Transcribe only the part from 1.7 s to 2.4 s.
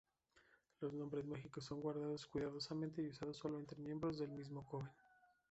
guardados